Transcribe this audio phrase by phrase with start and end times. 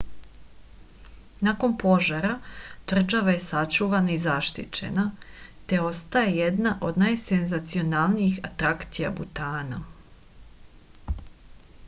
[1.47, 2.31] nakon požara
[2.93, 5.03] tvrđava je sačuvana i zaštićena
[5.73, 9.83] te ostaje jedna od najsenzacionalnijih atrakcija butana